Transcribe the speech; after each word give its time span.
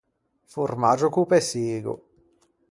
Formaggio 0.53 1.09
co-o 1.13 1.27
pessigo. 1.33 1.93